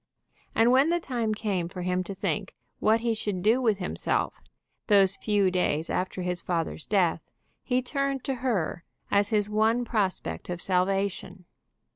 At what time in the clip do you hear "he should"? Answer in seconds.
3.01-3.43